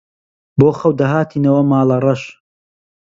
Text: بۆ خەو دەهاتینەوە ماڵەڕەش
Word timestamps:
بۆ 0.59 0.69
خەو 0.79 0.91
دەهاتینەوە 0.99 1.61
ماڵەڕەش 1.71 2.21